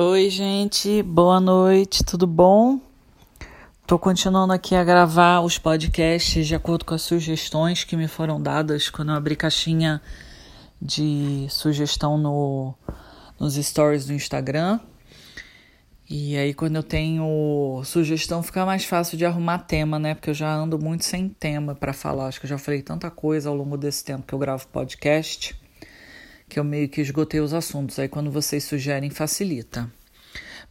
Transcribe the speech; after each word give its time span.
Oi, 0.00 0.30
gente, 0.30 1.02
boa 1.02 1.40
noite, 1.40 2.04
tudo 2.04 2.24
bom? 2.24 2.78
Tô 3.84 3.98
continuando 3.98 4.52
aqui 4.52 4.76
a 4.76 4.84
gravar 4.84 5.40
os 5.40 5.58
podcasts 5.58 6.46
de 6.46 6.54
acordo 6.54 6.84
com 6.84 6.94
as 6.94 7.02
sugestões 7.02 7.82
que 7.82 7.96
me 7.96 8.06
foram 8.06 8.40
dadas 8.40 8.88
quando 8.88 9.08
eu 9.08 9.16
abri 9.16 9.34
caixinha 9.34 10.00
de 10.80 11.48
sugestão 11.50 12.16
no, 12.16 12.74
nos 13.40 13.56
stories 13.56 14.06
do 14.06 14.12
Instagram. 14.12 14.78
E 16.08 16.36
aí, 16.36 16.54
quando 16.54 16.76
eu 16.76 16.82
tenho 16.84 17.82
sugestão, 17.84 18.40
fica 18.40 18.64
mais 18.64 18.84
fácil 18.84 19.18
de 19.18 19.26
arrumar 19.26 19.58
tema, 19.58 19.98
né? 19.98 20.14
Porque 20.14 20.30
eu 20.30 20.34
já 20.34 20.54
ando 20.54 20.78
muito 20.78 21.04
sem 21.04 21.28
tema 21.28 21.74
para 21.74 21.92
falar. 21.92 22.28
Acho 22.28 22.38
que 22.38 22.46
eu 22.46 22.50
já 22.50 22.58
falei 22.58 22.82
tanta 22.82 23.10
coisa 23.10 23.48
ao 23.48 23.56
longo 23.56 23.76
desse 23.76 24.04
tempo 24.04 24.24
que 24.24 24.32
eu 24.32 24.38
gravo 24.38 24.68
podcast 24.68 25.58
que 26.48 26.58
eu 26.58 26.64
meio 26.64 26.88
que 26.88 27.00
esgotei 27.00 27.40
os 27.40 27.54
assuntos. 27.54 27.98
Aí 27.98 28.08
quando 28.08 28.30
vocês 28.30 28.64
sugerem, 28.64 29.10
facilita. 29.10 29.90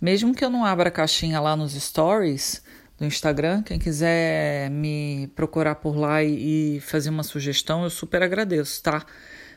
Mesmo 0.01 0.33
que 0.33 0.43
eu 0.43 0.49
não 0.49 0.65
abra 0.65 0.89
a 0.89 0.91
caixinha 0.91 1.39
lá 1.39 1.55
nos 1.55 1.73
stories 1.73 2.61
do 2.99 3.05
Instagram, 3.05 3.61
quem 3.63 3.77
quiser 3.79 4.69
me 4.69 5.27
procurar 5.35 5.75
por 5.75 5.95
lá 5.95 6.23
e, 6.23 6.77
e 6.77 6.79
fazer 6.81 7.09
uma 7.09 7.23
sugestão, 7.23 7.83
eu 7.83 7.89
super 7.89 8.21
agradeço, 8.23 8.81
tá? 8.81 9.05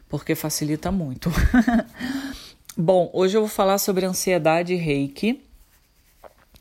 Porque 0.08 0.34
facilita 0.34 0.92
muito. 0.92 1.30
Bom, 2.76 3.10
hoje 3.12 3.36
eu 3.36 3.42
vou 3.42 3.48
falar 3.48 3.78
sobre 3.78 4.06
ansiedade 4.06 4.74
e 4.74 4.76
reiki. 4.76 5.42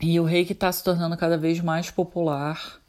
E 0.00 0.18
o 0.18 0.24
reiki 0.24 0.52
está 0.52 0.72
se 0.72 0.82
tornando 0.82 1.16
cada 1.16 1.36
vez 1.36 1.60
mais 1.60 1.90
popular. 1.90 2.80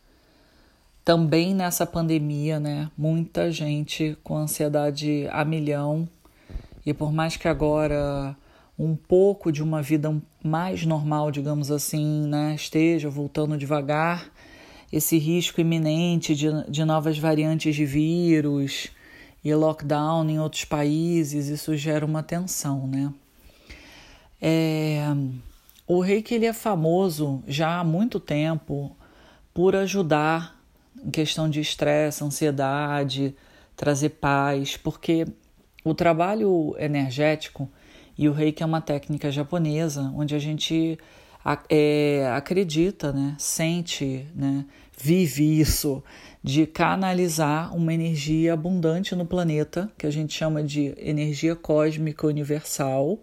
Também 1.03 1.53
nessa 1.53 1.85
pandemia, 1.85 2.59
né? 2.59 2.90
Muita 2.98 3.51
gente 3.51 4.17
com 4.23 4.38
ansiedade 4.38 5.27
a 5.31 5.43
milhão, 5.43 6.07
e 6.85 6.94
por 6.94 7.12
mais 7.12 7.38
que 7.38 7.48
agora 7.48 8.35
um 8.77 8.95
pouco 8.95 9.52
de 9.52 9.62
uma 9.62 9.81
vida 9.81 10.16
mais 10.44 10.85
normal, 10.85 11.31
digamos 11.31 11.70
assim, 11.71 12.27
né, 12.27 12.55
esteja 12.55 13.09
voltando 13.09 13.57
devagar, 13.57 14.32
esse 14.91 15.18
risco 15.18 15.62
iminente 15.62 16.35
de, 16.35 16.48
de 16.70 16.84
novas 16.84 17.18
variantes 17.18 17.76
de 17.76 17.85
vírus 17.85 18.90
e 19.43 19.54
lockdown 19.54 20.29
em 20.29 20.40
outros 20.40 20.65
países, 20.65 21.48
isso 21.48 21.76
gera 21.77 22.05
uma 22.05 22.21
tensão, 22.21 22.88
né? 22.88 23.13
É, 24.41 25.05
o 25.88 25.99
reiki 25.99 26.34
ele 26.34 26.45
é 26.45 26.54
famoso 26.54 27.43
já 27.48 27.79
há 27.79 27.84
muito 27.84 28.20
tempo 28.20 28.95
por 29.54 29.76
ajudar 29.76 30.60
em 31.04 31.12
questão 31.12 31.49
de 31.49 31.62
estresse, 31.62 32.23
ansiedade, 32.23 33.35
trazer 33.76 34.10
paz, 34.10 34.77
porque 34.77 35.27
o 35.84 35.93
trabalho 35.93 36.76
energético 36.77 37.70
e 38.18 38.29
o 38.29 38.34
reiki 38.34 38.62
é 38.62 38.65
uma 38.65 38.82
técnica 38.82 39.32
japonesa 39.32 40.12
onde 40.15 40.35
a 40.35 40.40
gente 40.40 40.98
é, 41.70 42.32
acredita, 42.35 43.12
né, 43.12 43.35
sente, 43.40 44.27
né, 44.35 44.65
vive 44.98 45.60
isso, 45.60 46.04
de 46.43 46.65
canalizar 46.68 47.76
uma 47.76 47.93
energia 47.93 48.54
abundante 48.54 49.15
no 49.15 49.26
planeta, 49.26 49.91
que 49.98 50.05
a 50.05 50.12
gente 50.12 50.34
chama 50.34 50.63
de 50.63 50.93
energia 50.98 51.55
cósmica 51.55 52.27
universal, 52.27 53.20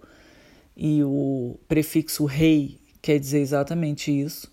e 0.76 1.02
o 1.02 1.58
prefixo 1.66 2.24
rei 2.24 2.78
quer 3.02 3.18
dizer 3.18 3.40
exatamente 3.40 4.10
isso. 4.16 4.50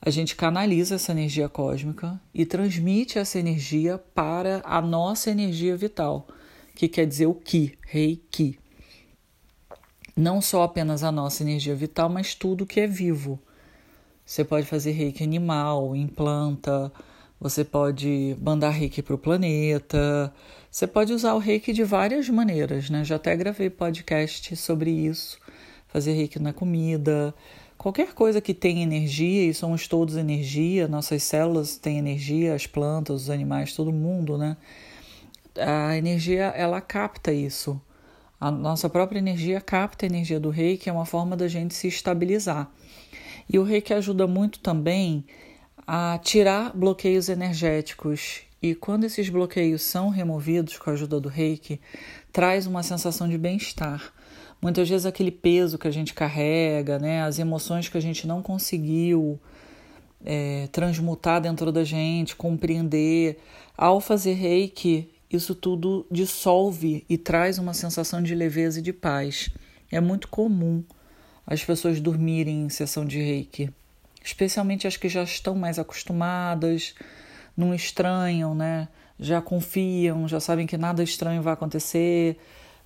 A 0.00 0.08
gente 0.08 0.34
canaliza 0.34 0.94
essa 0.94 1.12
energia 1.12 1.48
cósmica 1.48 2.20
e 2.32 2.46
transmite 2.46 3.18
essa 3.18 3.38
energia 3.38 3.98
para 3.98 4.62
a 4.64 4.80
nossa 4.80 5.30
energia 5.30 5.76
vital 5.76 6.26
que 6.80 6.88
quer 6.88 7.04
dizer 7.04 7.26
o 7.26 7.34
Ki, 7.34 7.76
Rei 7.86 8.22
Ki. 8.30 8.58
Não 10.16 10.40
só 10.40 10.62
apenas 10.62 11.04
a 11.04 11.12
nossa 11.12 11.42
energia 11.42 11.74
vital, 11.74 12.08
mas 12.08 12.34
tudo 12.34 12.64
que 12.64 12.80
é 12.80 12.86
vivo. 12.86 13.38
Você 14.24 14.42
pode 14.42 14.66
fazer 14.66 14.92
reiki 14.92 15.22
animal, 15.22 15.94
em 15.94 16.06
planta, 16.06 16.90
você 17.38 17.64
pode 17.64 18.34
mandar 18.40 18.70
reiki 18.70 19.02
para 19.02 19.14
o 19.14 19.18
planeta, 19.18 20.32
você 20.70 20.86
pode 20.86 21.12
usar 21.12 21.34
o 21.34 21.38
reiki 21.38 21.74
de 21.74 21.84
várias 21.84 22.30
maneiras, 22.30 22.88
né? 22.88 23.04
Já 23.04 23.16
até 23.16 23.36
gravei 23.36 23.68
podcast 23.68 24.56
sobre 24.56 24.90
isso, 24.90 25.38
fazer 25.86 26.14
reiki 26.14 26.38
na 26.38 26.54
comida, 26.54 27.34
qualquer 27.76 28.14
coisa 28.14 28.40
que 28.40 28.54
tenha 28.54 28.82
energia, 28.82 29.44
e 29.44 29.52
somos 29.52 29.86
todos 29.86 30.16
energia, 30.16 30.88
nossas 30.88 31.24
células 31.24 31.76
têm 31.76 31.98
energia, 31.98 32.54
as 32.54 32.66
plantas, 32.66 33.24
os 33.24 33.30
animais, 33.30 33.74
todo 33.74 33.92
mundo, 33.92 34.38
né? 34.38 34.56
A 35.60 35.96
energia 35.96 36.46
ela 36.56 36.80
capta 36.80 37.32
isso. 37.32 37.80
A 38.40 38.50
nossa 38.50 38.88
própria 38.88 39.18
energia 39.18 39.60
capta 39.60 40.06
a 40.06 40.08
energia 40.08 40.40
do 40.40 40.50
reiki, 40.50 40.88
é 40.88 40.92
uma 40.92 41.04
forma 41.04 41.36
da 41.36 41.46
gente 41.46 41.74
se 41.74 41.88
estabilizar. 41.88 42.70
E 43.48 43.58
o 43.58 43.62
reiki 43.62 43.92
ajuda 43.92 44.26
muito 44.26 44.60
também 44.60 45.24
a 45.86 46.18
tirar 46.22 46.74
bloqueios 46.74 47.28
energéticos. 47.28 48.42
E 48.62 48.74
quando 48.74 49.04
esses 49.04 49.28
bloqueios 49.28 49.82
são 49.82 50.08
removidos 50.08 50.78
com 50.78 50.88
a 50.88 50.92
ajuda 50.92 51.20
do 51.20 51.28
reiki, 51.28 51.80
traz 52.32 52.66
uma 52.66 52.82
sensação 52.82 53.28
de 53.28 53.36
bem-estar. 53.36 54.12
Muitas 54.62 54.88
vezes 54.88 55.06
aquele 55.06 55.30
peso 55.30 55.78
que 55.78 55.88
a 55.88 55.90
gente 55.90 56.14
carrega, 56.14 56.98
né, 56.98 57.22
as 57.22 57.38
emoções 57.38 57.88
que 57.88 57.96
a 57.98 58.00
gente 58.00 58.26
não 58.26 58.42
conseguiu 58.42 59.40
é, 60.24 60.68
transmutar 60.70 61.40
dentro 61.40 61.72
da 61.72 61.82
gente, 61.82 62.36
compreender, 62.36 63.38
ao 63.76 64.00
fazer 64.00 64.34
reiki, 64.34 65.10
isso 65.30 65.54
tudo 65.54 66.04
dissolve 66.10 67.04
e 67.08 67.16
traz 67.16 67.58
uma 67.58 67.72
sensação 67.72 68.20
de 68.20 68.34
leveza 68.34 68.80
e 68.80 68.82
de 68.82 68.92
paz. 68.92 69.48
É 69.90 70.00
muito 70.00 70.26
comum 70.28 70.82
as 71.46 71.64
pessoas 71.64 72.00
dormirem 72.00 72.64
em 72.64 72.68
sessão 72.68 73.04
de 73.04 73.20
reiki, 73.20 73.70
especialmente 74.22 74.86
as 74.86 74.96
que 74.96 75.08
já 75.08 75.22
estão 75.22 75.54
mais 75.54 75.78
acostumadas, 75.78 76.94
não 77.56 77.74
estranham, 77.74 78.54
né? 78.54 78.88
Já 79.18 79.40
confiam, 79.40 80.26
já 80.26 80.40
sabem 80.40 80.66
que 80.66 80.76
nada 80.76 81.02
estranho 81.02 81.42
vai 81.42 81.52
acontecer, 81.52 82.36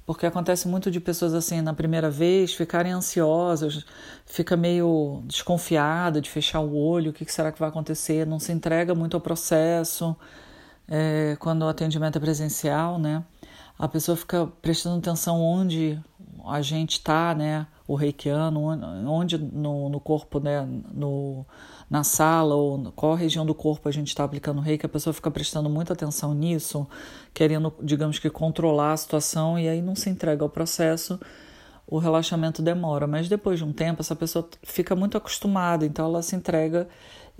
porque 0.04 0.26
acontece 0.26 0.68
muito 0.68 0.90
de 0.90 1.00
pessoas 1.00 1.32
assim 1.32 1.62
na 1.62 1.72
primeira 1.72 2.10
vez 2.10 2.52
ficarem 2.52 2.92
ansiosas, 2.92 3.84
fica 4.26 4.56
meio 4.56 5.22
desconfiada 5.26 6.20
de 6.20 6.28
fechar 6.28 6.60
o 6.60 6.76
olho, 6.76 7.10
o 7.10 7.14
que 7.14 7.30
será 7.30 7.50
que 7.52 7.60
vai 7.60 7.68
acontecer, 7.68 8.26
não 8.26 8.38
se 8.38 8.52
entrega 8.52 8.94
muito 8.94 9.16
ao 9.16 9.20
processo 9.20 10.14
é, 10.88 11.36
quando 11.40 11.62
o 11.62 11.68
atendimento 11.68 12.16
é 12.16 12.20
presencial, 12.20 12.98
né? 12.98 13.24
A 13.78 13.88
pessoa 13.88 14.16
fica 14.16 14.46
prestando 14.62 14.98
atenção 14.98 15.40
onde 15.40 16.00
a 16.46 16.62
gente 16.62 16.92
está, 16.92 17.34
né? 17.34 17.66
O 17.86 17.94
reikiano, 17.94 18.60
onde 19.10 19.36
no, 19.36 19.88
no 19.88 20.00
corpo, 20.00 20.38
né? 20.40 20.66
No, 20.92 21.44
na 21.88 22.02
sala 22.02 22.54
ou 22.54 22.92
qual 22.92 23.14
região 23.14 23.44
do 23.44 23.54
corpo 23.54 23.88
a 23.88 23.92
gente 23.92 24.08
está 24.08 24.24
aplicando 24.24 24.60
reiki, 24.60 24.86
a 24.86 24.88
pessoa 24.88 25.12
fica 25.12 25.30
prestando 25.30 25.68
muita 25.68 25.92
atenção 25.92 26.34
nisso, 26.34 26.86
querendo, 27.32 27.72
digamos 27.82 28.18
que, 28.18 28.30
controlar 28.30 28.92
a 28.92 28.96
situação 28.96 29.58
e 29.58 29.68
aí 29.68 29.82
não 29.82 29.94
se 29.94 30.08
entrega 30.08 30.42
ao 30.44 30.48
processo, 30.48 31.20
o 31.86 31.98
relaxamento 31.98 32.62
demora. 32.62 33.06
Mas 33.06 33.28
depois 33.28 33.58
de 33.58 33.64
um 33.64 33.72
tempo, 33.72 34.00
essa 34.00 34.16
pessoa 34.16 34.48
fica 34.62 34.96
muito 34.96 35.16
acostumada, 35.16 35.84
então 35.84 36.06
ela 36.06 36.22
se 36.22 36.34
entrega 36.36 36.88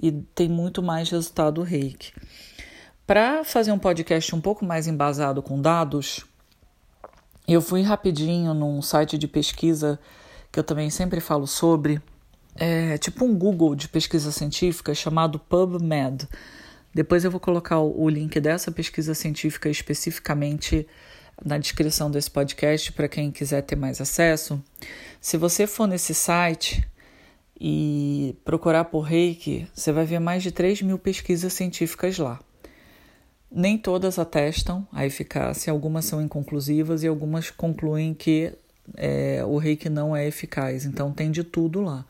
e 0.01 0.11
tem 0.13 0.49
muito 0.49 0.83
mais 0.83 1.11
resultado 1.11 1.63
reiki. 1.63 2.13
Para 3.07 3.45
fazer 3.45 3.71
um 3.71 3.79
podcast 3.79 4.35
um 4.35 4.41
pouco 4.41 4.65
mais 4.65 4.87
embasado 4.87 5.43
com 5.43 5.61
dados, 5.61 6.25
eu 7.47 7.61
fui 7.61 7.83
rapidinho 7.83 8.55
num 8.55 8.81
site 8.81 9.19
de 9.19 9.29
pesquisa 9.29 10.01
que 10.51 10.59
eu 10.59 10.65
também 10.65 10.89
sempre 10.89 11.21
falo 11.21 11.47
sobre, 11.47 12.01
é 12.57 12.97
tipo 12.97 13.27
um 13.27 13.37
Google 13.37 13.75
de 13.75 13.89
pesquisa 13.89 14.33
científica 14.33 14.95
chamado 14.95 15.39
PubMed. 15.39 16.27
Depois 16.95 17.27
eu 17.27 17.31
vou 17.31 17.39
colocar 17.39 17.79
o 17.79 18.09
link 18.09 18.41
dessa 18.41 18.73
pesquisa 18.73 19.13
científica 19.13 19.69
especificamente 19.69 20.87
na 21.45 21.59
descrição 21.59 22.11
desse 22.11 22.31
podcast 22.31 22.91
para 22.91 23.07
quem 23.07 23.31
quiser 23.31 23.61
ter 23.61 23.77
mais 23.77 24.01
acesso. 24.01 24.65
Se 25.21 25.37
você 25.37 25.67
for 25.67 25.87
nesse 25.87 26.15
site 26.15 26.89
e 27.61 28.35
procurar 28.47 28.87
por 28.87 29.01
reiki, 29.01 29.69
você 29.75 29.93
vai 29.93 30.07
ver 30.07 30.21
mais 30.21 30.43
de 30.43 30.51
3 30.51 30.81
mil 30.81 30.99
pesquisas 30.99 31.53
científicas 31.53 32.17
lá. 32.17 32.41
Nem 33.57 33.79
todas 33.79 34.19
atestam 34.19 34.85
a 34.93 35.07
eficácia, 35.07 35.73
algumas 35.73 36.07
são 36.07 36.21
inconclusivas 36.21 37.05
e 37.05 37.07
algumas 37.07 37.51
concluem 37.51 38.13
que 38.13 38.53
é, 38.97 39.45
o 39.47 39.59
reiki 39.59 39.89
não 39.89 40.15
é 40.15 40.27
eficaz. 40.27 40.85
Então 40.85 41.13
tem 41.13 41.31
de 41.31 41.45
tudo 41.45 41.81
lá. 41.81 42.05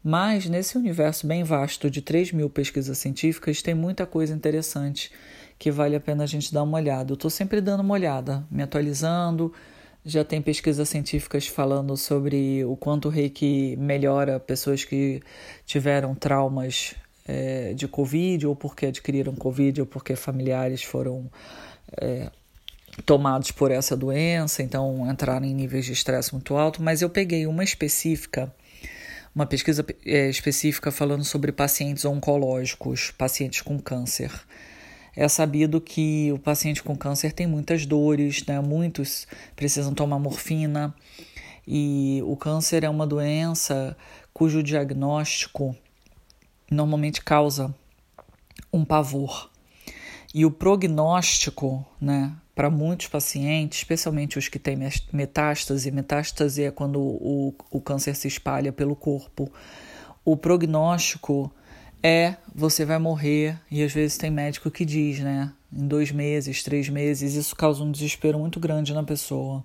Mas 0.00 0.46
nesse 0.46 0.78
universo 0.78 1.26
bem 1.26 1.42
vasto 1.42 1.90
de 1.90 2.00
3 2.00 2.30
mil 2.30 2.48
pesquisas 2.48 2.96
científicas, 2.98 3.60
tem 3.62 3.74
muita 3.74 4.06
coisa 4.06 4.32
interessante 4.32 5.10
que 5.58 5.72
vale 5.72 5.96
a 5.96 6.00
pena 6.00 6.22
a 6.22 6.26
gente 6.26 6.54
dar 6.54 6.62
uma 6.62 6.78
olhada. 6.78 7.10
Eu 7.10 7.14
estou 7.14 7.30
sempre 7.30 7.60
dando 7.60 7.80
uma 7.80 7.94
olhada, 7.94 8.46
me 8.48 8.62
atualizando. 8.62 9.52
Já 10.04 10.22
tem 10.22 10.40
pesquisas 10.40 10.88
científicas 10.88 11.48
falando 11.48 11.96
sobre 11.96 12.64
o 12.64 12.76
quanto 12.76 13.08
o 13.08 13.10
reiki 13.10 13.74
melhora 13.76 14.38
pessoas 14.38 14.84
que 14.84 15.20
tiveram 15.64 16.14
traumas 16.14 16.94
é, 17.26 17.74
de 17.74 17.88
Covid, 17.88 18.46
ou 18.46 18.54
porque 18.54 18.86
adquiriram 18.86 19.34
Covid, 19.34 19.80
ou 19.80 19.86
porque 19.86 20.14
familiares 20.14 20.82
foram 20.82 21.28
é, 22.00 22.30
tomados 23.04 23.50
por 23.50 23.70
essa 23.70 23.96
doença, 23.96 24.62
então 24.62 25.10
entraram 25.10 25.44
em 25.44 25.54
níveis 25.54 25.84
de 25.84 25.92
estresse 25.92 26.32
muito 26.32 26.56
alto, 26.56 26.82
mas 26.82 27.02
eu 27.02 27.10
peguei 27.10 27.46
uma 27.46 27.64
específica, 27.64 28.52
uma 29.34 29.44
pesquisa 29.44 29.84
é, 30.04 30.30
específica 30.30 30.90
falando 30.90 31.24
sobre 31.24 31.52
pacientes 31.52 32.04
oncológicos, 32.04 33.10
pacientes 33.10 33.60
com 33.60 33.78
câncer. 33.78 34.30
É 35.14 35.26
sabido 35.28 35.80
que 35.80 36.30
o 36.32 36.38
paciente 36.38 36.82
com 36.82 36.94
câncer 36.94 37.32
tem 37.32 37.46
muitas 37.46 37.86
dores, 37.86 38.44
né? 38.44 38.60
Muitos 38.60 39.26
precisam 39.56 39.94
tomar 39.94 40.18
morfina 40.18 40.94
e 41.66 42.20
o 42.26 42.36
câncer 42.36 42.84
é 42.84 42.90
uma 42.90 43.06
doença 43.06 43.96
cujo 44.34 44.62
diagnóstico 44.62 45.74
normalmente 46.70 47.22
causa 47.22 47.74
um 48.72 48.84
pavor. 48.84 49.50
E 50.34 50.44
o 50.44 50.50
prognóstico, 50.50 51.84
né, 52.00 52.32
para 52.54 52.70
muitos 52.70 53.06
pacientes, 53.06 53.78
especialmente 53.78 54.38
os 54.38 54.48
que 54.48 54.58
têm 54.58 54.78
metástase, 55.12 55.90
metástase 55.90 56.64
é 56.64 56.70
quando 56.70 57.00
o, 57.00 57.54
o 57.70 57.80
câncer 57.80 58.14
se 58.16 58.28
espalha 58.28 58.72
pelo 58.72 58.96
corpo, 58.96 59.50
o 60.24 60.36
prognóstico 60.36 61.52
é 62.02 62.36
você 62.54 62.84
vai 62.84 62.98
morrer, 62.98 63.58
e 63.70 63.82
às 63.82 63.92
vezes 63.92 64.16
tem 64.16 64.30
médico 64.30 64.70
que 64.70 64.84
diz, 64.84 65.20
né, 65.20 65.52
em 65.72 65.86
dois 65.86 66.10
meses, 66.10 66.62
três 66.62 66.88
meses, 66.88 67.34
isso 67.34 67.54
causa 67.54 67.82
um 67.82 67.90
desespero 67.90 68.38
muito 68.38 68.60
grande 68.60 68.92
na 68.92 69.02
pessoa. 69.02 69.64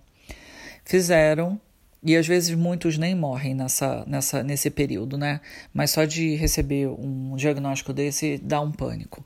Fizeram 0.83 1.59
e 2.03 2.15
às 2.15 2.25
vezes 2.27 2.55
muitos 2.55 2.97
nem 2.97 3.13
morrem 3.13 3.53
nessa, 3.53 4.03
nessa, 4.07 4.43
nesse 4.43 4.69
período, 4.69 5.17
né? 5.17 5.39
Mas 5.73 5.91
só 5.91 6.03
de 6.03 6.35
receber 6.35 6.87
um 6.87 7.35
diagnóstico 7.35 7.93
desse 7.93 8.37
dá 8.39 8.59
um 8.59 8.71
pânico. 8.71 9.23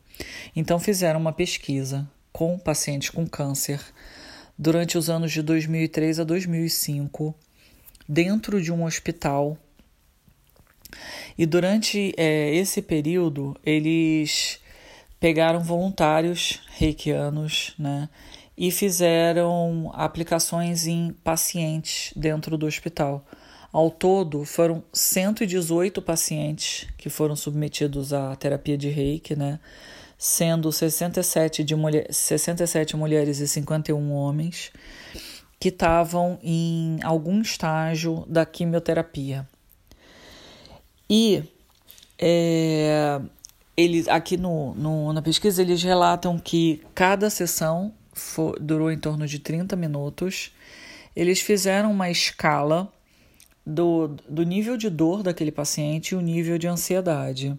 Então 0.55 0.79
fizeram 0.79 1.19
uma 1.19 1.31
pesquisa 1.31 2.07
com 2.33 2.59
pacientes 2.59 3.09
com 3.09 3.25
câncer 3.25 3.79
durante 4.57 4.97
os 4.97 5.09
anos 5.09 5.31
de 5.31 5.41
2003 5.41 6.19
a 6.19 6.23
2005 6.25 7.33
dentro 8.07 8.61
de 8.61 8.73
um 8.73 8.83
hospital. 8.83 9.57
E 11.37 11.45
durante 11.45 12.13
é, 12.17 12.53
esse 12.53 12.81
período 12.81 13.55
eles 13.65 14.59
pegaram 15.17 15.63
voluntários 15.63 16.61
reikianos, 16.71 17.73
né? 17.79 18.09
E 18.57 18.71
fizeram 18.71 19.91
aplicações 19.93 20.87
em 20.87 21.11
pacientes 21.23 22.13
dentro 22.15 22.57
do 22.57 22.65
hospital. 22.65 23.25
Ao 23.71 23.91
todo, 23.91 24.45
foram 24.45 24.83
118 24.93 26.01
pacientes 26.01 26.87
que 26.97 27.09
foram 27.09 27.35
submetidos 27.35 28.13
à 28.13 28.35
terapia 28.35 28.77
de 28.77 28.89
reiki, 28.89 29.35
né? 29.35 29.59
sendo 30.17 30.71
67, 30.71 31.63
de 31.63 31.75
mulher, 31.75 32.07
67 32.11 32.95
mulheres 32.95 33.39
e 33.39 33.47
51 33.47 34.11
homens 34.13 34.71
que 35.59 35.69
estavam 35.69 36.39
em 36.41 36.99
algum 37.03 37.41
estágio 37.41 38.25
da 38.27 38.45
quimioterapia. 38.45 39.47
E 41.09 41.43
é, 42.17 43.19
eles, 43.75 44.07
aqui 44.07 44.37
no, 44.37 44.73
no, 44.75 45.13
na 45.13 45.21
pesquisa 45.21 45.61
eles 45.61 45.83
relatam 45.83 46.39
que 46.39 46.81
cada 46.93 47.29
sessão 47.29 47.93
durou 48.59 48.91
em 48.91 48.97
torno 48.97 49.27
de 49.27 49.39
30 49.39 49.75
minutos. 49.75 50.51
Eles 51.15 51.39
fizeram 51.39 51.91
uma 51.91 52.09
escala 52.09 52.91
do, 53.65 54.15
do 54.29 54.43
nível 54.43 54.77
de 54.77 54.89
dor 54.89 55.23
daquele 55.23 55.51
paciente 55.51 56.09
e 56.11 56.15
o 56.15 56.21
nível 56.21 56.57
de 56.57 56.67
ansiedade. 56.67 57.57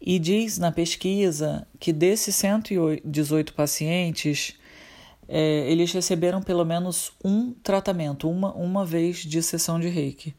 E 0.00 0.18
diz 0.18 0.58
na 0.58 0.72
pesquisa 0.72 1.66
que 1.78 1.92
desses 1.92 2.34
118 2.34 3.54
pacientes, 3.54 4.54
é, 5.28 5.70
eles 5.70 5.92
receberam 5.92 6.42
pelo 6.42 6.64
menos 6.64 7.12
um 7.24 7.52
tratamento, 7.52 8.28
uma, 8.28 8.52
uma 8.52 8.84
vez 8.84 9.18
de 9.18 9.40
sessão 9.42 9.78
de 9.78 9.88
reiki. 9.88 10.34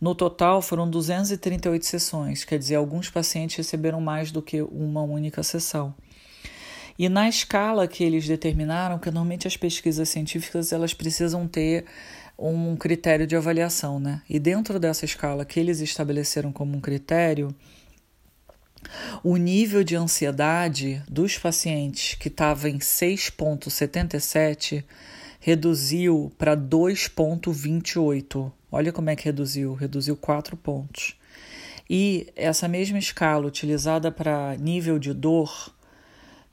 No 0.00 0.14
total, 0.14 0.62
foram 0.62 0.88
238 0.88 1.84
sessões, 1.84 2.44
quer 2.44 2.56
dizer, 2.56 2.76
alguns 2.76 3.10
pacientes 3.10 3.56
receberam 3.56 4.00
mais 4.00 4.30
do 4.30 4.40
que 4.40 4.62
uma 4.62 5.02
única 5.02 5.42
sessão. 5.42 5.92
E 6.98 7.08
na 7.08 7.28
escala 7.28 7.86
que 7.86 8.02
eles 8.02 8.26
determinaram, 8.26 8.98
que 8.98 9.10
normalmente 9.10 9.46
as 9.46 9.56
pesquisas 9.56 10.08
científicas 10.08 10.72
elas 10.72 10.92
precisam 10.92 11.46
ter 11.46 11.84
um 12.36 12.74
critério 12.76 13.26
de 13.26 13.36
avaliação, 13.36 14.00
né? 14.00 14.22
E 14.28 14.38
dentro 14.38 14.80
dessa 14.80 15.04
escala 15.04 15.44
que 15.44 15.60
eles 15.60 15.80
estabeleceram 15.80 16.52
como 16.52 16.76
um 16.76 16.80
critério, 16.80 17.54
o 19.22 19.36
nível 19.36 19.84
de 19.84 19.94
ansiedade 19.96 21.02
dos 21.08 21.38
pacientes 21.38 22.14
que 22.14 22.28
estava 22.28 22.68
em 22.68 22.78
6,77 22.78 24.84
reduziu 25.40 26.32
para 26.38 26.56
2,28. 26.56 28.52
Olha 28.70 28.92
como 28.92 29.10
é 29.10 29.16
que 29.16 29.24
reduziu, 29.24 29.74
reduziu 29.74 30.16
4 30.16 30.56
pontos. 30.56 31.16
E 31.88 32.28
essa 32.36 32.68
mesma 32.68 32.98
escala 32.98 33.46
utilizada 33.46 34.12
para 34.12 34.54
nível 34.56 34.98
de 34.98 35.14
dor 35.14 35.72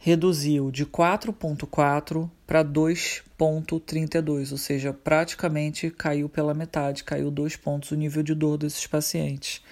reduziu 0.05 0.69
de 0.69 0.85
4,4 0.85 2.29
para 2.45 2.63
2,32, 2.63 4.51
ou 4.51 4.57
seja, 4.59 4.93
praticamente 4.93 5.89
caiu 5.89 6.29
pela 6.29 6.53
metade, 6.53 7.03
caiu 7.03 7.31
dois 7.31 7.55
pontos 7.55 7.89
o 7.89 7.95
nível 7.95 8.21
de 8.21 8.35
dor 8.35 8.55
desses 8.55 8.85
pacientes. 8.85 9.63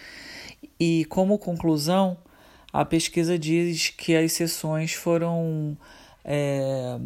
E 0.80 1.06
como 1.06 1.38
conclusão, 1.38 2.18
a 2.74 2.84
pesquisa 2.84 3.38
diz 3.38 3.90
que 3.92 4.16
as 4.16 4.34
sessões 4.34 4.94
foram 4.94 5.78
é, 6.26 6.98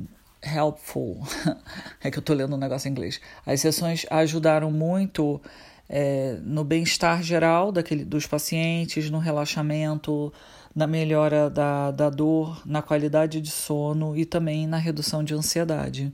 helpful. 0.41 1.21
é 2.01 2.09
que 2.09 2.17
eu 2.17 2.21
estou 2.21 2.33
lendo 2.33 2.55
um 2.55 2.57
negócio 2.59 2.87
em 2.87 2.93
inglês. 2.93 3.19
As 3.45 3.59
sessões 3.59 4.05
ajudaram 4.09 4.71
muito 4.71 5.41
é, 5.89 6.37
no 6.43 6.63
bem-estar 6.63 7.21
geral 7.21 7.73
daquele, 7.73 8.05
dos 8.05 8.25
pacientes, 8.25 9.09
no 9.09 9.19
relaxamento, 9.19 10.31
na 10.77 10.85
melhora 10.85 11.49
da, 11.49 11.89
da 11.89 12.07
dor, 12.07 12.61
na 12.63 12.83
qualidade 12.83 13.41
de 13.41 13.49
sono 13.49 14.15
e 14.15 14.23
também 14.25 14.67
na 14.67 14.77
redução 14.77 15.23
de 15.23 15.33
ansiedade. 15.33 16.13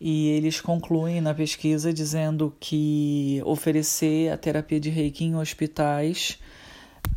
E 0.00 0.28
eles 0.28 0.60
concluem 0.60 1.20
na 1.20 1.34
pesquisa 1.34 1.92
dizendo 1.92 2.54
que 2.60 3.42
oferecer 3.44 4.30
a 4.32 4.36
terapia 4.36 4.78
de 4.78 4.88
reiki 4.88 5.24
em 5.24 5.34
hospitais 5.34 6.38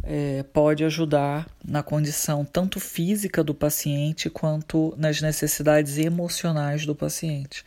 é, 0.01 0.41
pode 0.51 0.83
ajudar 0.83 1.47
na 1.63 1.83
condição 1.83 2.43
tanto 2.43 2.79
física 2.79 3.43
do 3.43 3.53
paciente 3.53 4.27
quanto 4.27 4.91
nas 4.97 5.21
necessidades 5.21 5.99
emocionais 5.99 6.83
do 6.83 6.95
paciente. 6.95 7.63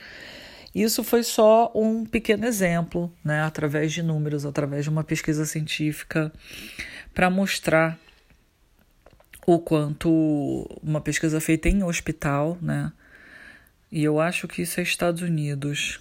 Isso 0.75 1.05
foi 1.05 1.23
só 1.23 1.71
um 1.73 2.05
pequeno 2.05 2.45
exemplo, 2.45 3.13
né, 3.23 3.43
através 3.43 3.93
de 3.93 4.03
números, 4.03 4.45
através 4.45 4.83
de 4.83 4.91
uma 4.91 5.05
pesquisa 5.05 5.47
científica, 5.47 6.32
para 7.15 7.31
mostrar 7.31 7.96
o 9.46 9.60
quanto 9.60 10.10
uma 10.82 11.00
pesquisa 11.00 11.41
feita 11.41 11.69
em 11.69 11.84
hospital, 11.84 12.58
né? 12.60 12.93
E 13.93 14.03
eu 14.03 14.19
acho 14.19 14.48
que 14.48 14.62
isso 14.62 14.81
é 14.81 14.82
Estados 14.82 15.22
Unidos. 15.22 16.00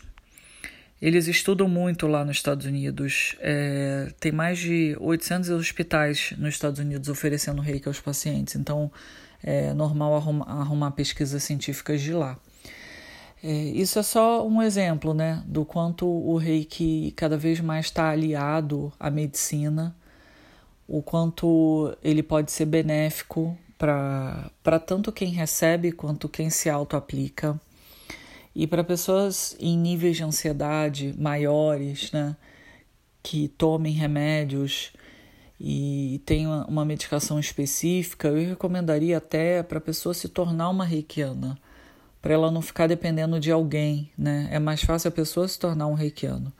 Eles 1.00 1.28
estudam 1.28 1.68
muito 1.68 2.08
lá 2.08 2.26
nos 2.26 2.38
Estados 2.38 2.66
Unidos. 2.66 3.36
É, 3.40 4.12
tem 4.20 4.32
mais 4.32 4.58
de 4.58 4.98
800 5.00 5.52
hospitais 5.52 6.34
nos 6.38 6.56
Estados 6.56 6.80
Unidos 6.80 7.08
oferecendo 7.08 7.62
reiki 7.62 7.88
aos 7.88 8.00
pacientes. 8.00 8.56
Então, 8.56 8.92
é 9.44 9.72
normal 9.74 10.16
arrumar, 10.16 10.46
arrumar 10.46 10.92
pesquisas 10.92 11.44
científicas 11.44 12.02
de 12.02 12.14
lá. 12.14 12.40
É, 13.44 13.54
isso 13.54 14.00
é 14.00 14.04
só 14.04 14.48
um 14.48 14.60
exemplo 14.60 15.14
né, 15.14 15.44
do 15.46 15.64
quanto 15.64 16.08
o 16.08 16.36
reiki 16.38 17.14
cada 17.16 17.38
vez 17.38 17.60
mais 17.60 17.86
está 17.86 18.10
aliado 18.10 18.92
à 19.00 19.12
medicina 19.12 19.96
o 20.88 21.02
quanto 21.02 21.96
ele 22.04 22.22
pode 22.22 22.52
ser 22.52 22.66
benéfico 22.66 23.58
para 23.78 24.80
tanto 24.86 25.12
quem 25.12 25.30
recebe 25.30 25.92
quanto 25.92 26.30
quem 26.30 26.50
se 26.50 26.70
auto-aplica. 26.70 27.60
E 28.56 28.66
para 28.66 28.84
pessoas 28.84 29.56
em 29.60 29.78
níveis 29.78 30.16
de 30.16 30.24
ansiedade 30.24 31.14
maiores, 31.18 32.12
né, 32.12 32.36
que 33.22 33.50
tomem 33.50 33.94
remédios 33.94 34.94
e 35.60 36.22
tenham 36.26 36.64
uma 36.66 36.86
medicação 36.86 37.40
específica, 37.40 38.30
eu 38.30 38.50
recomendaria 38.50 39.18
até 39.18 39.62
para 39.62 39.80
a 39.80 39.82
pessoa 39.82 40.14
se 40.14 40.30
tornar 40.30 40.70
uma 40.70 40.86
reikiana, 40.86 41.58
para 42.22 42.34
ela 42.34 42.50
não 42.50 42.62
ficar 42.62 42.88
dependendo 42.88 43.40
de 43.40 43.52
alguém, 43.52 44.10
né? 44.18 44.48
É 44.52 44.58
mais 44.58 44.82
fácil 44.82 45.10
a 45.10 45.12
pessoa 45.12 45.48
se 45.48 45.60
tornar 45.60 45.88
um 45.88 45.94
reikiano 45.94 46.52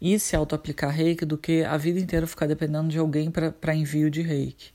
e 0.00 0.18
se 0.18 0.34
auto-aplicar 0.34 0.90
reiki 0.90 1.24
do 1.24 1.36
que 1.36 1.62
a 1.62 1.76
vida 1.76 2.00
inteira 2.00 2.26
ficar 2.26 2.46
dependendo 2.46 2.88
de 2.88 2.98
alguém 2.98 3.30
para 3.30 3.74
envio 3.74 4.10
de 4.10 4.22
reiki. 4.22 4.72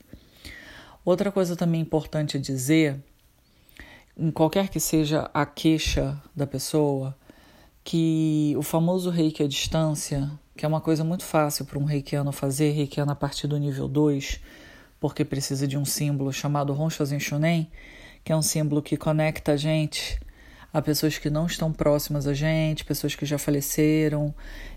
Outra 1.04 1.32
coisa 1.32 1.56
também 1.56 1.80
importante 1.80 2.38
dizer, 2.38 2.96
em 4.16 4.30
qualquer 4.30 4.68
que 4.68 4.80
seja 4.80 5.30
a 5.34 5.44
queixa 5.44 6.20
da 6.34 6.46
pessoa, 6.46 7.16
que 7.84 8.54
o 8.56 8.62
famoso 8.62 9.10
reiki 9.10 9.42
à 9.42 9.48
distância, 9.48 10.30
que 10.56 10.64
é 10.64 10.68
uma 10.68 10.80
coisa 10.80 11.04
muito 11.04 11.24
fácil 11.24 11.64
para 11.64 11.78
um 11.78 11.84
reikiano 11.84 12.32
fazer, 12.32 12.72
reikiano 12.72 13.12
a 13.12 13.14
partir 13.14 13.46
do 13.46 13.56
nível 13.58 13.86
2, 13.86 14.40
porque 14.98 15.24
precisa 15.24 15.66
de 15.66 15.76
um 15.76 15.84
símbolo 15.84 16.32
chamado 16.32 16.72
Honshozen 16.72 17.20
Shunen, 17.20 17.70
que 18.24 18.32
é 18.32 18.36
um 18.36 18.42
símbolo 18.42 18.82
que 18.82 18.96
conecta 18.96 19.52
a 19.52 19.56
gente 19.56 20.18
a 20.76 20.82
pessoas 20.82 21.16
que 21.16 21.30
não 21.30 21.46
estão 21.46 21.72
próximas 21.72 22.26
a 22.26 22.34
gente, 22.34 22.84
pessoas 22.84 23.14
que 23.14 23.24
já 23.24 23.38
faleceram. 23.38 24.34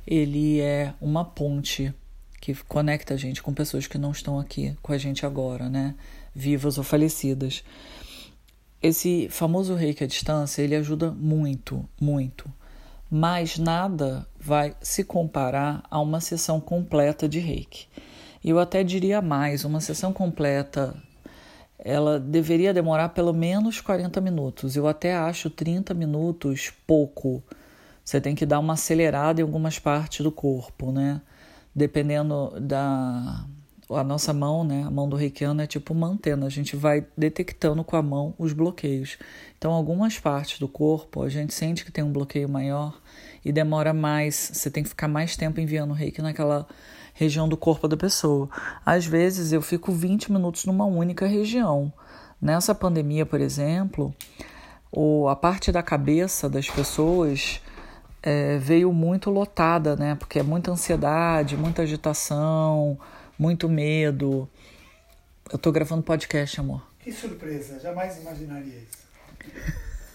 Ele 0.08 0.62
é 0.62 0.94
uma 1.02 1.26
ponte 1.26 1.94
que 2.40 2.56
conecta 2.70 3.16
a 3.16 3.18
gente 3.18 3.44
com 3.44 3.54
pessoas 3.54 3.86
que 3.86 3.98
não 3.98 4.12
estão 4.12 4.40
aqui 4.40 4.78
com 4.82 4.94
a 4.94 4.98
gente 4.98 5.26
agora, 5.26 5.68
né? 5.68 5.96
Vivas 6.34 6.78
ou 6.78 6.86
falecidas. 6.86 7.66
Esse 8.82 9.28
famoso 9.30 9.76
reiki 9.76 10.06
à 10.06 10.08
distância, 10.08 10.62
ele 10.62 10.74
ajuda 10.74 11.12
muito, 11.12 11.86
muito. 12.00 12.50
Mas 13.12 13.58
nada 13.58 14.26
vai 14.40 14.78
se 14.82 15.04
comparar 15.04 15.84
a 15.92 16.00
uma 16.00 16.22
sessão 16.22 16.62
completa 16.62 17.28
de 17.28 17.40
reiki. 17.40 17.90
Eu 18.42 18.58
até 18.58 18.86
diria 18.86 19.22
mais, 19.22 19.66
uma 19.66 19.82
sessão 19.82 20.14
completa 20.14 20.96
ela 21.80 22.20
deveria 22.20 22.74
demorar 22.74 23.10
pelo 23.10 23.34
menos 23.34 23.80
40 23.80 24.20
minutos. 24.20 24.76
Eu 24.76 24.88
até 24.88 25.16
acho 25.16 25.50
30 25.50 25.94
minutos 25.94 26.72
pouco. 26.86 27.42
Você 28.04 28.20
tem 28.20 28.36
que 28.36 28.46
dar 28.46 28.60
uma 28.60 28.74
acelerada 28.74 29.40
em 29.40 29.44
algumas 29.44 29.80
partes 29.80 30.22
do 30.22 30.32
corpo, 30.32 30.92
né? 30.92 31.22
Dependendo 31.74 32.60
da 32.60 33.46
a 33.90 34.04
nossa 34.04 34.32
mão, 34.32 34.64
né? 34.64 34.84
A 34.86 34.92
mão 34.92 35.10
do 35.10 35.16
reikiano 35.16 35.62
é 35.62 35.68
tipo 35.68 35.94
uma 35.94 36.08
antena, 36.08 36.46
a 36.46 36.50
gente 36.50 36.76
vai 36.76 37.06
detectando 37.18 37.84
com 37.84 37.96
a 37.96 38.02
mão 38.02 38.34
os 38.38 38.54
bloqueios. 38.54 39.18
Então, 39.58 39.72
algumas 39.72 40.20
partes 40.20 40.60
do 40.60 40.68
corpo 40.68 41.24
a 41.24 41.30
gente 41.30 41.54
sente 41.54 41.84
que 41.84 41.92
tem 41.92 42.04
um 42.04 42.12
bloqueio 42.12 42.48
maior 42.48 43.00
e 43.44 43.52
demora 43.52 43.94
mais, 43.94 44.52
você 44.54 44.70
tem 44.70 44.84
que 44.84 44.90
ficar 44.90 45.08
mais 45.08 45.36
tempo 45.36 45.60
enviando 45.60 45.94
reiki 45.94 46.22
naquela 46.22 46.68
região 47.14 47.50
do 47.50 47.58
corpo 47.58 47.88
da 47.88 47.98
pessoa. 47.98 48.50
Às 48.86 49.06
vezes 49.06 49.52
eu 49.52 49.62
fico 49.62 49.92
20 49.92 50.32
minutos 50.32 50.66
numa 50.66 50.86
única 50.86 51.26
região. 51.26 51.92
Nessa 52.42 52.74
pandemia, 52.74 53.26
por 53.26 53.42
exemplo, 53.42 54.14
o, 54.92 55.28
a 55.28 55.36
parte 55.36 55.72
da 55.72 55.84
cabeça 55.84 56.50
das 56.50 56.70
pessoas 56.70 57.62
é, 58.24 58.58
veio 58.58 58.94
muito 58.94 59.30
lotada, 59.30 59.96
né? 59.96 60.16
Porque 60.16 60.40
é 60.40 60.44
muita 60.44 60.72
ansiedade, 60.72 61.58
muita 61.58 61.82
agitação, 61.82 62.98
muito 63.40 63.70
medo. 63.70 64.48
Eu 65.52 65.58
tô 65.58 65.72
gravando 65.72 66.04
podcast, 66.04 66.60
amor. 66.60 66.86
Que 67.00 67.12
surpresa, 67.12 67.80
jamais 67.80 68.18
imaginaria 68.18 68.76
isso. 68.76 69.00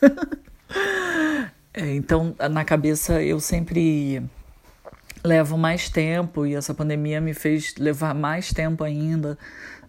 é, 1.72 1.94
então, 1.94 2.36
na 2.50 2.64
cabeça 2.64 3.22
eu 3.22 3.40
sempre 3.40 4.22
levo 5.24 5.56
mais 5.56 5.88
tempo 5.88 6.44
e 6.44 6.54
essa 6.54 6.74
pandemia 6.74 7.18
me 7.20 7.32
fez 7.32 7.74
levar 7.78 8.14
mais 8.14 8.52
tempo 8.52 8.84
ainda, 8.84 9.38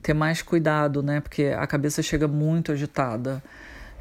ter 0.02 0.14
mais 0.14 0.42
cuidado, 0.42 1.04
né? 1.04 1.20
Porque 1.20 1.48
a 1.48 1.68
cabeça 1.68 2.02
chega 2.02 2.30
muito 2.30 2.72
agitada. 2.72 3.44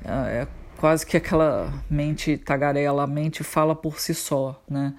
É, 0.04 0.42
é 0.42 0.48
quase 0.78 1.04
que 1.04 1.16
aquela 1.16 1.72
mente 1.90 2.38
tagarela, 2.38 3.02
a 3.02 3.06
mente 3.06 3.42
fala 3.42 3.74
por 3.74 3.98
si 3.98 4.14
só, 4.14 4.62
né? 4.70 4.94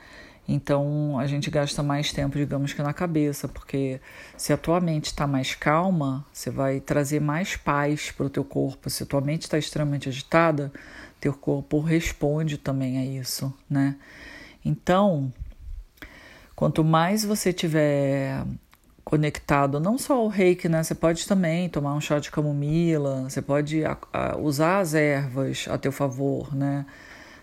Então 0.47 1.17
a 1.17 1.25
gente 1.25 1.49
gasta 1.49 1.81
mais 1.81 2.11
tempo, 2.11 2.37
digamos 2.37 2.73
que 2.73 2.81
na 2.81 2.93
cabeça, 2.93 3.47
porque 3.47 3.99
se 4.37 4.53
a 4.53 4.57
tua 4.57 4.79
mente 4.79 5.05
está 5.05 5.25
mais 5.25 5.55
calma, 5.55 6.25
você 6.31 6.51
vai 6.51 6.79
trazer 6.79 7.19
mais 7.19 7.55
paz 7.55 8.11
para 8.11 8.25
o 8.25 8.29
teu 8.29 8.43
corpo. 8.43 8.89
Se 8.89 9.03
a 9.03 9.05
tua 9.05 9.21
mente 9.21 9.43
está 9.43 9.57
extremamente 9.57 10.07
agitada, 10.07 10.71
teu 11.19 11.33
corpo 11.33 11.79
responde 11.79 12.57
também 12.57 12.99
a 12.99 13.05
isso, 13.05 13.53
né? 13.69 13.95
Então, 14.63 15.31
Quanto 16.55 16.85
mais 16.85 17.25
você 17.25 17.51
tiver 17.51 18.45
conectado, 19.03 19.77
não 19.79 19.97
só 19.97 20.15
ao 20.15 20.27
reiki, 20.29 20.69
né? 20.69 20.81
Você 20.81 20.95
pode 20.95 21.27
também 21.27 21.67
tomar 21.67 21.93
um 21.93 21.99
chá 21.99 22.17
de 22.17 22.31
camomila, 22.31 23.23
você 23.23 23.41
pode 23.41 23.83
usar 24.41 24.79
as 24.79 24.93
ervas 24.93 25.65
a 25.69 25.77
teu 25.77 25.91
favor, 25.91 26.55
né? 26.55 26.85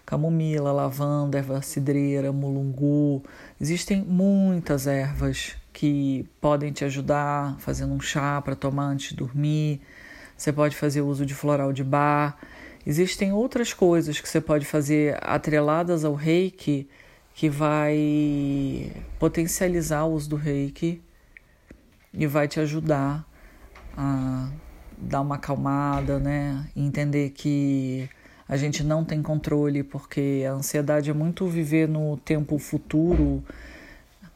Camomila, 0.05 0.73
lavanda, 0.73 1.39
erva 1.39 1.63
cidreira, 1.63 2.33
mulungu. 2.33 3.23
Existem 3.61 4.03
muitas 4.03 4.87
ervas 4.87 5.57
que 5.73 6.29
podem 6.41 6.73
te 6.73 6.85
ajudar 6.85 7.57
fazendo 7.59 7.95
um 7.95 8.01
chá 8.01 8.41
para 8.43 8.55
tomar 8.55 8.85
antes 8.85 9.11
de 9.11 9.17
dormir. 9.17 9.81
Você 10.37 10.53
pode 10.53 10.77
fazer 10.77 11.01
uso 11.01 11.25
de 11.25 11.35
floral 11.35 11.73
de 11.73 11.85
bar. 11.85 12.37
Existem 12.87 13.33
outras 13.33 13.73
coisas 13.73 14.21
que 14.21 14.29
você 14.29 14.41
pode 14.41 14.67
fazer 14.67 15.17
atreladas 15.23 16.05
ao 16.05 16.15
reiki 16.15 16.89
que 17.35 17.49
vai 17.49 18.93
potencializar 19.19 20.05
o 20.05 20.13
uso 20.13 20.31
do 20.31 20.37
reiki 20.37 21.01
e 22.13 22.27
vai 22.27 22.47
te 22.47 22.61
ajudar 22.61 23.27
a 23.97 24.51
dar 24.99 25.21
uma 25.21 25.37
acalmada, 25.37 26.19
né? 26.19 26.69
E 26.77 26.85
entender 26.85 27.31
que 27.31 28.09
a 28.53 28.57
gente 28.59 28.85
não 28.85 29.03
tem 29.03 29.23
controle, 29.23 29.83
porque 29.83 30.45
a 30.47 30.53
ansiedade 30.53 31.09
é 31.09 31.15
muito 31.15 31.47
viver 31.47 31.89
no 31.89 32.19
tempo 32.19 32.59
futuro, 32.59 33.43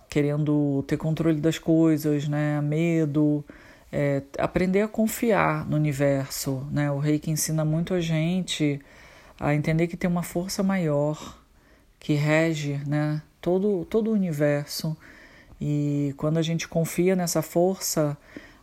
querendo 0.08 0.82
ter 0.88 0.96
controle 0.96 1.38
das 1.38 1.58
coisas, 1.58 2.26
né? 2.26 2.58
Medo, 2.62 3.44
é, 3.92 4.23
aprender 4.38 4.80
a 4.80 4.88
confiar 4.88 5.68
no 5.68 5.76
universo, 5.76 6.66
né? 6.73 6.90
O 6.90 6.99
reiki 6.99 7.30
ensina 7.30 7.62
muito 7.62 7.92
a 7.92 8.00
gente 8.00 8.80
a 9.38 9.54
entender 9.54 9.87
que 9.87 9.99
tem 9.99 10.08
uma 10.08 10.23
força 10.23 10.62
maior 10.62 11.38
que 12.00 12.14
rege 12.14 12.80
né, 12.87 13.20
todo, 13.38 13.85
todo 13.85 14.08
o 14.08 14.14
universo. 14.14 14.96
E 15.61 16.14
quando 16.16 16.38
a 16.38 16.42
gente 16.42 16.66
confia 16.66 17.14
nessa 17.14 17.42
força, 17.42 18.16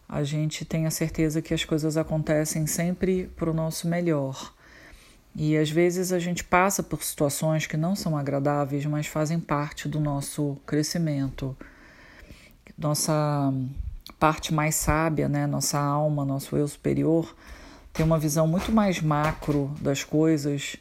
a 0.09 0.23
gente 0.23 0.65
tem 0.65 0.87
a 0.87 0.91
certeza 0.91 1.43
que 1.43 1.53
as 1.53 1.63
coisas 1.63 1.95
acontecem 1.95 2.65
sempre 2.65 3.27
para 3.35 3.51
o 3.51 3.53
nosso 3.53 3.87
melhor. 3.87 4.51
E 5.35 5.57
às 5.57 5.69
vezes 5.69 6.11
a 6.11 6.19
gente 6.19 6.43
passa 6.43 6.83
por 6.83 7.03
situações 7.03 7.65
que 7.65 7.75
não 7.75 7.95
são 7.95 8.17
agradáveis, 8.17 8.85
mas 8.85 9.07
fazem 9.07 9.39
parte 9.39 9.87
do 9.87 9.99
nosso 9.99 10.57
crescimento. 10.65 11.55
Nossa 12.77 13.53
parte 14.19 14.53
mais 14.53 14.75
sábia, 14.75 15.27
né, 15.27 15.47
nossa 15.47 15.79
alma, 15.79 16.23
nosso 16.23 16.55
eu 16.55 16.67
superior, 16.67 17.35
tem 17.91 18.05
uma 18.05 18.19
visão 18.19 18.47
muito 18.47 18.71
mais 18.71 19.01
macro 19.01 19.73
das 19.81 20.03
coisas 20.03 20.77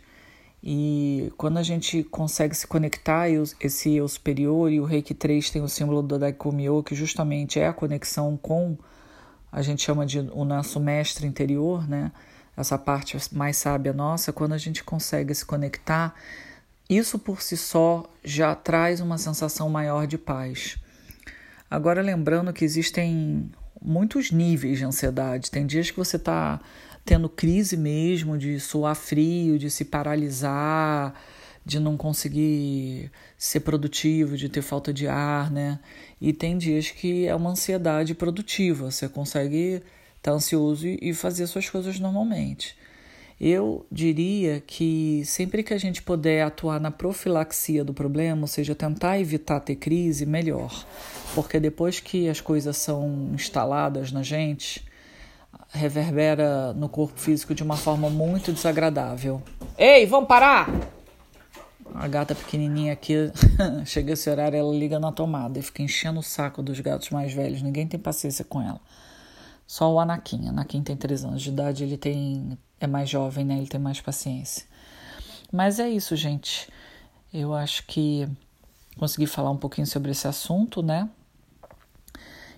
e 0.62 1.32
quando 1.36 1.58
a 1.58 1.62
gente 1.62 2.04
consegue 2.04 2.54
se 2.54 2.66
conectar, 2.68 3.28
esse 3.28 3.96
eu 3.96 4.06
superior 4.06 4.70
e 4.70 4.78
o 4.78 4.84
Reiki 4.84 5.12
3 5.12 5.50
tem 5.50 5.60
o 5.60 5.68
símbolo 5.68 6.02
do 6.02 6.18
Daikomyo, 6.18 6.84
que 6.84 6.94
justamente 6.94 7.58
é 7.58 7.66
a 7.66 7.72
conexão 7.72 8.36
com, 8.36 8.78
a 9.50 9.60
gente 9.60 9.82
chama 9.82 10.06
de 10.06 10.20
o 10.20 10.44
nosso 10.44 10.78
mestre 10.78 11.26
interior, 11.26 11.88
né? 11.88 12.12
Essa 12.56 12.78
parte 12.78 13.16
mais 13.32 13.56
sábia 13.56 13.92
nossa, 13.92 14.32
quando 14.32 14.52
a 14.52 14.58
gente 14.58 14.84
consegue 14.84 15.34
se 15.34 15.44
conectar, 15.44 16.14
isso 16.88 17.18
por 17.18 17.40
si 17.40 17.56
só 17.56 18.04
já 18.22 18.54
traz 18.54 19.00
uma 19.00 19.16
sensação 19.16 19.70
maior 19.70 20.06
de 20.06 20.18
paz. 20.18 20.76
Agora, 21.70 22.02
lembrando 22.02 22.52
que 22.52 22.64
existem 22.64 23.50
muitos 23.80 24.30
níveis 24.30 24.78
de 24.78 24.84
ansiedade. 24.84 25.50
Tem 25.50 25.66
dias 25.66 25.90
que 25.90 25.96
você 25.96 26.16
está 26.16 26.60
tendo 27.04 27.28
crise 27.28 27.76
mesmo, 27.76 28.38
de 28.38 28.60
suar 28.60 28.94
frio, 28.94 29.58
de 29.58 29.70
se 29.70 29.84
paralisar, 29.84 31.14
de 31.64 31.80
não 31.80 31.96
conseguir 31.96 33.10
ser 33.36 33.60
produtivo, 33.60 34.36
de 34.36 34.48
ter 34.48 34.62
falta 34.62 34.92
de 34.92 35.08
ar, 35.08 35.50
né? 35.50 35.80
E 36.20 36.32
tem 36.32 36.58
dias 36.58 36.90
que 36.90 37.26
é 37.26 37.34
uma 37.34 37.50
ansiedade 37.50 38.14
produtiva, 38.14 38.90
você 38.90 39.08
consegue 39.08 39.82
estar 40.22 40.30
tá 40.30 40.36
ansioso 40.36 40.86
e 40.86 41.12
fazer 41.12 41.46
suas 41.48 41.68
coisas 41.68 41.98
normalmente. 41.98 42.76
Eu 43.40 43.84
diria 43.90 44.62
que 44.64 45.24
sempre 45.24 45.64
que 45.64 45.74
a 45.74 45.78
gente 45.78 46.00
puder 46.00 46.42
atuar 46.42 46.78
na 46.78 46.92
profilaxia 46.92 47.84
do 47.84 47.92
problema, 47.92 48.42
ou 48.42 48.46
seja, 48.46 48.72
tentar 48.72 49.18
evitar 49.18 49.58
ter 49.58 49.74
crise, 49.74 50.24
melhor. 50.24 50.86
Porque 51.34 51.58
depois 51.58 51.98
que 51.98 52.28
as 52.28 52.40
coisas 52.40 52.76
são 52.76 53.32
instaladas 53.34 54.12
na 54.12 54.22
gente, 54.22 54.84
reverbera 55.72 56.72
no 56.72 56.88
corpo 56.88 57.18
físico 57.18 57.52
de 57.52 57.64
uma 57.64 57.76
forma 57.76 58.08
muito 58.08 58.52
desagradável. 58.52 59.42
Ei, 59.76 60.06
vamos 60.06 60.28
parar! 60.28 60.70
A 61.94 62.06
gata 62.06 62.32
pequenininha 62.32 62.92
aqui, 62.92 63.14
chega 63.84 64.12
esse 64.12 64.30
horário, 64.30 64.56
ela 64.56 64.72
liga 64.72 65.00
na 65.00 65.10
tomada 65.10 65.58
e 65.58 65.62
fica 65.62 65.82
enchendo 65.82 66.20
o 66.20 66.22
saco 66.22 66.62
dos 66.62 66.78
gatos 66.78 67.10
mais 67.10 67.32
velhos. 67.32 67.60
Ninguém 67.60 67.88
tem 67.88 67.98
paciência 67.98 68.44
com 68.44 68.62
ela. 68.62 68.80
Só 69.72 69.90
o 69.90 69.98
Anakin. 69.98 70.48
Anakin 70.48 70.82
tem 70.82 70.94
três 70.94 71.24
anos 71.24 71.40
de 71.40 71.48
idade, 71.48 71.82
ele 71.82 71.96
tem 71.96 72.58
é 72.78 72.86
mais 72.86 73.08
jovem, 73.08 73.42
né? 73.42 73.56
Ele 73.56 73.66
tem 73.66 73.80
mais 73.80 74.02
paciência. 74.02 74.66
Mas 75.50 75.78
é 75.78 75.88
isso, 75.88 76.14
gente. 76.14 76.68
Eu 77.32 77.54
acho 77.54 77.86
que 77.86 78.28
consegui 78.98 79.26
falar 79.26 79.50
um 79.50 79.56
pouquinho 79.56 79.86
sobre 79.86 80.10
esse 80.10 80.28
assunto, 80.28 80.82
né? 80.82 81.08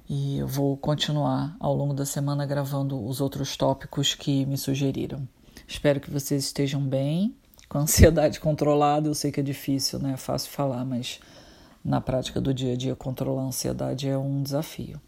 E 0.08 0.38
eu 0.38 0.48
vou 0.48 0.76
continuar 0.76 1.56
ao 1.60 1.72
longo 1.72 1.94
da 1.94 2.04
semana 2.04 2.44
gravando 2.44 3.00
os 3.06 3.20
outros 3.20 3.56
tópicos 3.56 4.16
que 4.16 4.44
me 4.46 4.58
sugeriram. 4.58 5.22
Espero 5.68 6.00
que 6.00 6.10
vocês 6.10 6.46
estejam 6.46 6.82
bem, 6.82 7.36
com 7.68 7.78
ansiedade 7.78 8.40
controlada. 8.42 9.06
Eu 9.08 9.14
sei 9.14 9.30
que 9.30 9.38
é 9.38 9.44
difícil, 9.44 10.00
né? 10.00 10.14
É 10.14 10.16
fácil 10.16 10.50
falar, 10.50 10.84
mas 10.84 11.20
na 11.84 12.00
prática 12.00 12.40
do 12.40 12.52
dia 12.52 12.72
a 12.72 12.76
dia 12.76 12.96
controlar 12.96 13.42
a 13.42 13.46
ansiedade 13.46 14.08
é 14.08 14.18
um 14.18 14.42
desafio. 14.42 15.00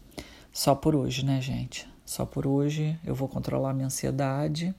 Só 0.53 0.73
por 0.73 0.95
hoje, 0.95 1.25
né, 1.25 1.41
gente? 1.41 1.96
Só 2.07 2.25
por 2.25 2.47
hoje 2.47 2.97
eu 3.05 3.13
vou 3.13 3.27
controlar 3.27 3.73
minha 3.73 3.87
ansiedade 3.87 4.73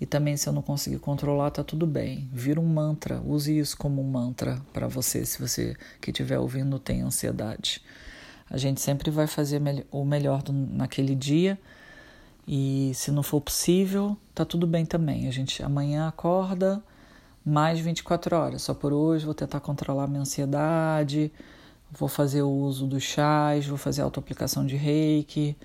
E 0.00 0.06
também, 0.06 0.36
se 0.36 0.48
eu 0.48 0.52
não 0.52 0.62
conseguir 0.62 1.00
controlar, 1.00 1.50
tá 1.50 1.64
tudo 1.64 1.84
bem. 1.84 2.30
Vira 2.32 2.60
um 2.60 2.64
mantra, 2.64 3.20
use 3.20 3.58
isso 3.58 3.76
como 3.76 4.00
um 4.00 4.08
mantra 4.08 4.62
para 4.72 4.86
você, 4.86 5.26
se 5.26 5.38
você 5.38 5.76
que 6.00 6.10
estiver 6.10 6.38
ouvindo 6.38 6.78
tem 6.78 7.02
ansiedade. 7.02 7.82
A 8.48 8.56
gente 8.56 8.80
sempre 8.80 9.10
vai 9.10 9.26
fazer 9.26 9.60
o 9.90 10.04
melhor 10.04 10.42
naquele 10.48 11.14
dia. 11.14 11.58
E 12.46 12.92
se 12.94 13.10
não 13.10 13.22
for 13.22 13.40
possível, 13.40 14.16
tá 14.34 14.44
tudo 14.44 14.66
bem 14.66 14.86
também. 14.86 15.28
A 15.28 15.32
gente 15.32 15.62
amanhã 15.62 16.08
acorda 16.08 16.82
mais 17.44 17.80
24 17.80 18.36
horas. 18.36 18.62
Só 18.62 18.72
por 18.74 18.92
hoje 18.92 19.24
vou 19.24 19.34
tentar 19.34 19.60
controlar 19.60 20.06
minha 20.06 20.22
ansiedade, 20.22 21.32
vou 21.90 22.08
fazer 22.08 22.42
o 22.42 22.50
uso 22.50 22.86
dos 22.86 23.02
chás, 23.02 23.66
vou 23.66 23.76
fazer 23.76 24.02
a 24.02 24.04
autoaplicação 24.04 24.64
de 24.64 24.76
reiki 24.76 25.56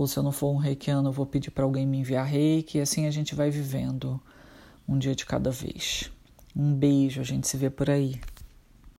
ou 0.00 0.06
se 0.06 0.18
eu 0.18 0.22
não 0.22 0.32
for 0.32 0.50
um 0.50 0.56
reikiano, 0.56 1.10
eu 1.10 1.12
vou 1.12 1.26
pedir 1.26 1.50
para 1.50 1.62
alguém 1.62 1.86
me 1.86 1.98
enviar 1.98 2.24
reiki, 2.24 2.78
e 2.78 2.80
assim 2.80 3.06
a 3.06 3.10
gente 3.10 3.34
vai 3.34 3.50
vivendo 3.50 4.18
um 4.88 4.98
dia 4.98 5.14
de 5.14 5.26
cada 5.26 5.50
vez. 5.50 6.10
Um 6.56 6.72
beijo, 6.72 7.20
a 7.20 7.24
gente 7.24 7.46
se 7.46 7.54
vê 7.58 7.68
por 7.68 7.90
aí. 7.90 8.18